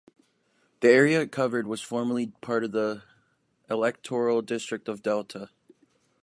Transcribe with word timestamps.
The 0.79 0.89
area 0.89 1.21
it 1.21 1.31
covered 1.31 1.67
was 1.67 1.79
formerly 1.79 2.33
part 2.41 2.63
of 2.63 2.71
the 2.71 3.03
electoral 3.69 4.41
district 4.41 4.87
of 4.89 5.03
Delta. 5.03 5.51